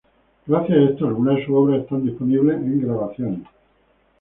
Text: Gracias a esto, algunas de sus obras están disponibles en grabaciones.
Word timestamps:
Gracias 0.47 0.77
a 0.79 0.83
esto, 0.93 1.05
algunas 1.07 1.35
de 1.35 1.45
sus 1.45 1.53
obras 1.55 1.81
están 1.83 2.03
disponibles 2.03 2.55
en 2.57 2.81
grabaciones. 2.81 3.47